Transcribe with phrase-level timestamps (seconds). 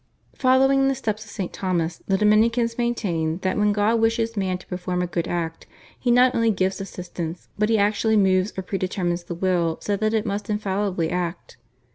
[0.33, 1.53] Following in the footsteps of St.
[1.53, 5.67] Thomas, the Dominicans maintained that when God wishes man to perform a good act
[5.99, 10.15] He not only gives assistance, but He actually moves or predetermines the will so that
[10.15, 11.57] it must infallibly act.